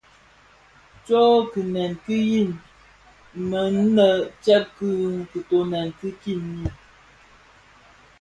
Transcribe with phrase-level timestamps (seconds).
[1.05, 2.49] Tsoo kiňèn ki yin
[3.49, 4.07] mi nnë
[4.41, 4.89] tsèb ki
[5.31, 6.69] kitöňèn ki yin mi.